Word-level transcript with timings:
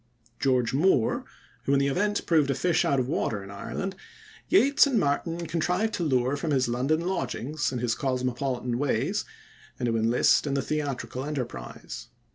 George 0.39 0.73
Moore, 0.73 1.25
who 1.65 1.73
in 1.73 1.79
the 1.79 1.85
event 1.85 2.25
proved 2.25 2.49
a 2.49 2.55
fish 2.55 2.83
out 2.83 2.99
of 2.99 3.07
water 3.07 3.43
in 3.43 3.51
Ireland, 3.51 3.95
Yeats 4.49 4.87
and 4.87 4.99
Martyn 4.99 5.45
contrived 5.45 5.93
to 5.93 6.03
lure 6.03 6.35
from 6.35 6.49
his 6.49 6.67
London 6.67 7.01
lodgings 7.01 7.71
and 7.71 7.79
his 7.79 7.93
cosmopolitan 7.93 8.79
ways, 8.79 9.25
and 9.77 9.85
to 9.85 9.95
enlist 9.95 10.47
in 10.47 10.55
the 10.55 10.63
theatrical 10.63 11.23
enterprise. 11.23 12.07